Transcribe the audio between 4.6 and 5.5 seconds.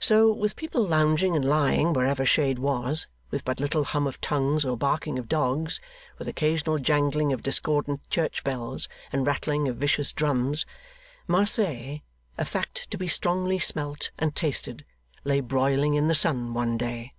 or barking of